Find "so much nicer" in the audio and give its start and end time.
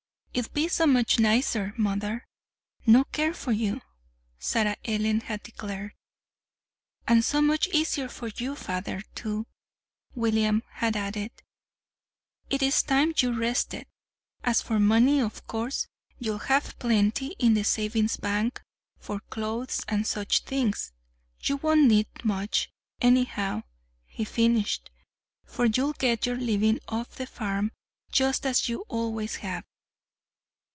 0.69-1.73